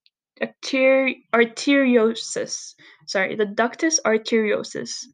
Arter- 0.41 1.13
arteriosus. 1.33 2.73
Sorry, 3.07 3.35
the 3.35 3.45
ductus 3.45 3.99
arteriosus. 4.05 5.05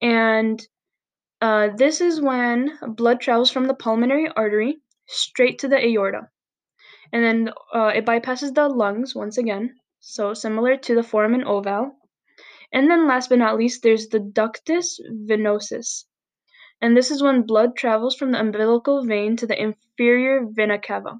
And 0.00 0.60
uh, 1.42 1.70
this 1.76 2.00
is 2.00 2.20
when 2.20 2.78
blood 2.94 3.20
travels 3.20 3.50
from 3.50 3.66
the 3.66 3.74
pulmonary 3.74 4.28
artery 4.28 4.76
straight 5.06 5.58
to 5.58 5.66
the 5.66 5.76
aorta. 5.76 6.28
And 7.12 7.24
then 7.24 7.52
uh, 7.74 7.92
it 7.96 8.06
bypasses 8.06 8.54
the 8.54 8.68
lungs 8.68 9.12
once 9.16 9.38
again, 9.38 9.74
so 9.98 10.34
similar 10.34 10.76
to 10.76 10.94
the 10.94 11.02
foramen 11.02 11.42
ovale. 11.42 11.90
And 12.72 12.88
then 12.88 13.08
last 13.08 13.28
but 13.28 13.40
not 13.40 13.58
least, 13.58 13.82
there's 13.82 14.06
the 14.06 14.20
ductus 14.20 15.00
venosus. 15.28 16.04
and 16.80 16.96
this 16.96 17.10
is 17.10 17.22
when 17.22 17.42
blood 17.42 17.76
travels 17.76 18.14
from 18.14 18.30
the 18.30 18.40
umbilical 18.40 19.04
vein 19.04 19.36
to 19.36 19.46
the 19.46 19.60
inferior 19.60 20.46
vena 20.48 20.78
cava. 20.78 21.18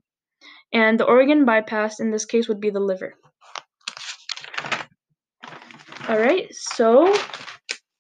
And 0.73 1.01
the 1.01 1.05
organ 1.05 1.45
bypassed 1.45 1.99
in 1.99 2.13
this 2.13 2.27
case 2.27 2.47
would 2.49 2.61
be 2.61 2.71
the 2.71 2.81
liver. 2.81 3.15
All 6.09 6.19
right, 6.19 6.47
so 6.55 7.13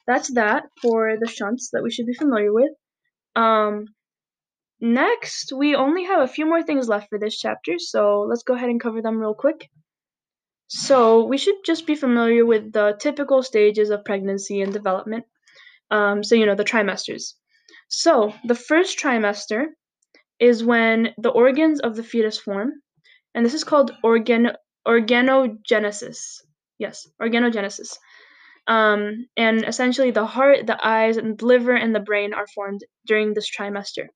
that's 0.06 0.32
that 0.34 0.64
for 0.80 1.16
the 1.20 1.28
shunts 1.28 1.70
that 1.72 1.82
we 1.82 1.90
should 1.90 2.06
be 2.06 2.14
familiar 2.14 2.52
with. 2.52 2.70
Um, 3.36 3.86
next, 4.80 5.52
we 5.52 5.74
only 5.74 6.04
have 6.04 6.22
a 6.22 6.28
few 6.28 6.46
more 6.46 6.62
things 6.62 6.88
left 6.88 7.08
for 7.08 7.18
this 7.18 7.38
chapter, 7.38 7.78
so 7.78 8.26
let's 8.28 8.42
go 8.42 8.54
ahead 8.54 8.70
and 8.70 8.80
cover 8.80 9.00
them 9.02 9.18
real 9.18 9.34
quick. 9.34 9.70
So 10.68 11.24
we 11.24 11.36
should 11.36 11.56
just 11.66 11.86
be 11.86 11.94
familiar 11.94 12.46
with 12.46 12.72
the 12.72 12.96
typical 12.98 13.42
stages 13.42 13.90
of 13.90 14.04
pregnancy 14.04 14.62
and 14.62 14.72
development. 14.72 15.26
Um, 15.90 16.24
so 16.24 16.34
you 16.34 16.46
know 16.46 16.54
the 16.54 16.64
trimesters. 16.64 17.34
So 17.88 18.32
the 18.44 18.54
first 18.54 18.98
trimester 18.98 19.66
is 20.40 20.64
when 20.64 21.14
the 21.18 21.28
organs 21.28 21.80
of 21.80 21.94
the 21.94 22.02
fetus 22.02 22.38
form, 22.38 22.72
and 23.34 23.44
this 23.44 23.54
is 23.54 23.64
called 23.64 23.94
organ 24.02 24.52
organogenesis. 24.88 26.40
Yes, 26.78 27.06
organogenesis. 27.20 27.98
Um, 28.66 29.26
and 29.36 29.64
essentially, 29.64 30.10
the 30.10 30.26
heart, 30.26 30.66
the 30.66 30.78
eyes, 30.86 31.16
and 31.16 31.36
the 31.38 31.46
liver 31.46 31.74
and 31.74 31.94
the 31.94 32.00
brain 32.00 32.32
are 32.32 32.46
formed 32.46 32.82
during 33.06 33.34
this 33.34 33.50
trimester. 33.50 34.08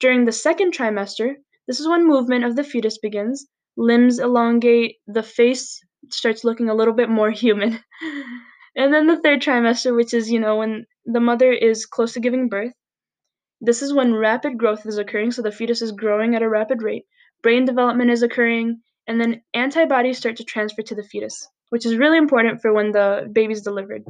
During 0.00 0.24
the 0.24 0.32
second 0.32 0.72
trimester, 0.72 1.34
this 1.66 1.78
is 1.78 1.86
when 1.88 2.06
movement 2.06 2.44
of 2.44 2.56
the 2.56 2.64
fetus 2.64 2.98
begins. 2.98 3.46
Limbs 3.76 4.18
elongate, 4.18 4.96
the 5.06 5.22
face 5.22 5.80
starts 6.10 6.42
looking 6.42 6.68
a 6.68 6.74
little 6.74 6.94
bit 6.94 7.08
more 7.08 7.30
human. 7.44 7.78
and 8.74 8.92
then 8.92 9.06
the 9.06 9.20
third 9.20 9.40
trimester, 9.40 9.94
which 9.94 10.14
is, 10.14 10.30
you 10.30 10.40
know, 10.40 10.56
when 10.56 10.86
the 11.04 11.20
mother 11.20 11.52
is 11.52 11.86
close 11.86 12.14
to 12.14 12.20
giving 12.20 12.48
birth, 12.48 12.72
this 13.60 13.82
is 13.82 13.92
when 13.92 14.14
rapid 14.14 14.56
growth 14.56 14.86
is 14.86 14.96
occurring, 14.96 15.32
so 15.32 15.42
the 15.42 15.52
fetus 15.52 15.82
is 15.82 15.92
growing 15.92 16.34
at 16.34 16.42
a 16.42 16.48
rapid 16.48 16.82
rate, 16.82 17.04
brain 17.42 17.66
development 17.66 18.10
is 18.10 18.22
occurring, 18.22 18.80
and 19.06 19.20
then 19.20 19.42
antibodies 19.52 20.16
start 20.16 20.36
to 20.36 20.44
transfer 20.44 20.82
to 20.82 20.94
the 20.94 21.02
fetus, 21.02 21.46
which 21.70 21.86
is 21.86 21.96
really 21.96 22.18
important 22.18 22.60
for 22.60 22.72
when 22.72 22.92
the 22.92 23.28
baby's 23.32 23.62
delivered. 23.62 24.02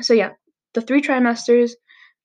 So, 0.00 0.14
yeah, 0.14 0.30
the 0.74 0.80
three 0.80 1.02
trimesters, 1.02 1.72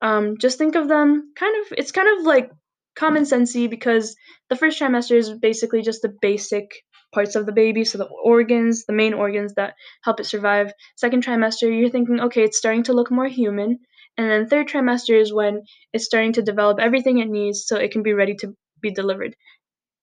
um, 0.01 0.35
just 0.39 0.57
think 0.57 0.75
of 0.75 0.87
them 0.87 1.33
kind 1.35 1.55
of, 1.61 1.73
it's 1.77 1.91
kind 1.91 2.19
of 2.19 2.25
like 2.25 2.51
common 2.95 3.23
sensey 3.23 3.69
because 3.69 4.15
the 4.49 4.55
first 4.55 4.79
trimester 4.79 5.15
is 5.15 5.31
basically 5.33 5.81
just 5.81 6.01
the 6.01 6.13
basic 6.21 6.69
parts 7.13 7.35
of 7.35 7.45
the 7.45 7.51
baby, 7.51 7.85
so 7.85 7.97
the 7.97 8.09
organs, 8.23 8.85
the 8.85 8.93
main 8.93 9.13
organs 9.13 9.53
that 9.55 9.75
help 10.03 10.19
it 10.19 10.25
survive. 10.25 10.71
Second 10.97 11.23
trimester, 11.23 11.63
you're 11.63 11.89
thinking, 11.89 12.19
okay, 12.19 12.43
it's 12.43 12.57
starting 12.57 12.83
to 12.83 12.93
look 12.93 13.11
more 13.11 13.27
human. 13.27 13.79
And 14.17 14.29
then 14.29 14.47
third 14.47 14.67
trimester 14.67 15.19
is 15.19 15.33
when 15.33 15.61
it's 15.93 16.05
starting 16.05 16.33
to 16.33 16.41
develop 16.41 16.79
everything 16.79 17.19
it 17.19 17.29
needs 17.29 17.65
so 17.65 17.77
it 17.77 17.91
can 17.91 18.03
be 18.03 18.13
ready 18.13 18.35
to 18.41 18.53
be 18.81 18.91
delivered. 18.91 19.35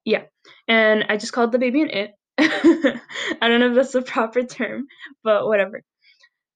Yeah. 0.04 0.22
And 0.68 1.04
I 1.08 1.16
just 1.16 1.32
called 1.32 1.52
the 1.52 1.58
baby 1.58 1.82
an 1.82 1.90
it. 1.90 2.12
I 2.38 3.00
don't 3.40 3.60
know 3.60 3.70
if 3.70 3.74
that's 3.74 3.92
the 3.92 4.02
proper 4.02 4.42
term, 4.42 4.86
but 5.22 5.46
whatever. 5.46 5.82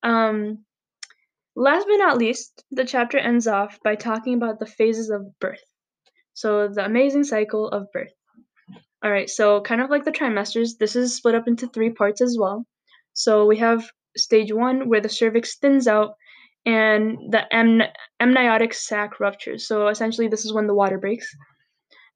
Um, 0.03 0.65
last 1.55 1.87
but 1.87 1.97
not 1.97 2.19
least, 2.19 2.65
the 2.71 2.85
chapter 2.85 3.19
ends 3.19 3.47
off 3.47 3.79
by 3.85 3.95
talking 3.95 4.35
about 4.35 4.59
the 4.59 4.67
phases 4.67 5.11
of 5.11 5.39
birth. 5.39 5.63
So, 6.35 6.69
the 6.69 6.85
amazing 6.85 7.25
cycle 7.25 7.69
of 7.69 7.91
birth. 7.93 8.13
All 9.03 9.11
right, 9.11 9.31
so 9.31 9.61
kind 9.61 9.81
of 9.81 9.91
like 9.91 10.05
the 10.05 10.13
trimesters, 10.13 10.79
this 10.79 10.97
is 10.97 11.17
split 11.17 11.35
up 11.35 11.47
into 11.49 11.69
three 11.69 11.91
parts 11.91 12.21
as 12.21 12.37
well. 12.39 12.65
So, 13.13 13.47
we 13.47 13.59
have 13.59 13.89
stage 14.17 14.53
one 14.53 14.89
where 14.89 15.01
the 15.01 15.09
cervix 15.09 15.59
thins 15.59 15.87
out 15.87 16.15
and 16.67 17.19
the 17.31 17.45
amniotic 18.21 18.75
sac 18.75 19.21
ruptures. 19.21 19.67
So, 19.67 19.89
essentially, 19.89 20.29
this 20.29 20.45
is 20.45 20.53
when 20.53 20.67
the 20.67 20.75
water 20.75 20.99
breaks. 20.99 21.29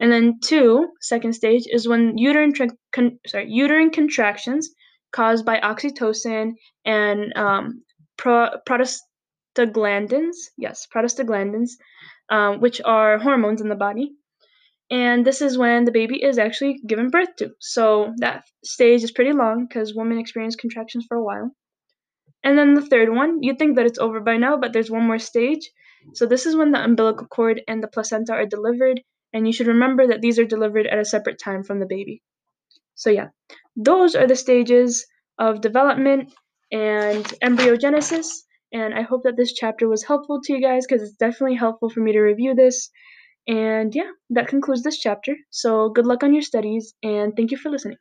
And 0.01 0.11
then 0.13 0.39
two, 0.43 0.89
second 1.01 1.35
stage, 1.35 1.65
is 1.71 1.89
when 1.89 2.19
uterine 2.19 2.53
tra- 2.53 2.77
con- 2.93 3.19
sorry 3.27 3.47
uterine 3.49 3.91
contractions 3.91 4.71
caused 5.13 5.45
by 5.45 5.61
oxytocin 5.61 6.53
and 6.85 7.33
um, 7.37 7.83
pro- 8.17 8.57
prostaglandins. 8.69 10.37
Yes, 10.57 10.87
prostaglandins, 10.95 11.73
um, 12.31 12.61
which 12.61 12.81
are 12.85 13.19
hormones 13.19 13.61
in 13.61 13.69
the 13.69 13.75
body. 13.77 14.13
And 14.91 15.25
this 15.25 15.41
is 15.41 15.57
when 15.57 15.85
the 15.85 15.93
baby 15.93 16.23
is 16.23 16.39
actually 16.39 16.81
given 16.87 17.09
birth 17.09 17.35
to. 17.39 17.51
So 17.61 18.13
that 18.19 18.45
stage 18.63 19.03
is 19.03 19.11
pretty 19.11 19.33
long 19.33 19.67
because 19.67 19.95
women 19.95 20.19
experience 20.19 20.57
contractions 20.57 21.07
for 21.09 21.17
a 21.17 21.25
while. 21.25 21.51
And 22.45 22.59
then 22.59 22.75
the 22.75 22.85
third 22.85 23.09
one, 23.09 23.43
you'd 23.43 23.59
think 23.59 23.77
that 23.77 23.87
it's 23.87 23.99
over 23.99 24.21
by 24.21 24.37
now, 24.37 24.57
but 24.57 24.73
there's 24.73 24.91
one 24.91 25.07
more 25.07 25.19
stage. 25.19 25.71
So 26.15 26.27
this 26.27 26.45
is 26.45 26.57
when 26.57 26.73
the 26.73 26.83
umbilical 26.83 27.27
cord 27.27 27.63
and 27.69 27.83
the 27.83 27.89
placenta 27.89 28.33
are 28.33 28.45
delivered, 28.45 29.01
and 29.33 29.47
you 29.47 29.53
should 29.53 29.67
remember 29.69 30.07
that 30.07 30.21
these 30.21 30.39
are 30.39 30.45
delivered 30.45 30.87
at 30.87 30.99
a 30.99 31.05
separate 31.05 31.39
time 31.39 31.63
from 31.63 31.81
the 31.81 31.87
baby. 31.87 32.23
So 32.95 33.11
yeah, 33.11 33.29
those 33.77 34.15
are 34.15 34.27
the 34.27 34.37
stages 34.37 35.07
of 35.39 35.61
development 35.61 36.33
and 36.71 37.25
embryogenesis. 37.43 38.29
And 38.73 38.95
I 38.95 39.03
hope 39.03 39.25
that 39.25 39.37
this 39.37 39.53
chapter 39.53 39.89
was 39.89 40.05
helpful 40.05 40.41
to 40.45 40.53
you 40.55 40.61
guys 40.61 40.87
because 40.87 41.03
it's 41.03 41.17
definitely 41.17 41.57
helpful 41.57 41.91
for 41.91 42.01
me 42.01 42.13
to 42.13 42.21
review 42.21 42.55
this. 42.55 42.91
And 43.49 43.95
yeah, 43.95 44.11
that 44.31 44.49
concludes 44.49 44.83
this 44.83 44.99
chapter. 44.99 45.37
So 45.51 45.91
good 45.91 46.07
luck 46.07 46.23
on 46.23 46.35
your 46.35 46.43
studies 46.43 46.95
and 47.03 47.35
thank 47.37 47.51
you 47.51 47.59
for 47.59 47.71
listening. 47.71 47.99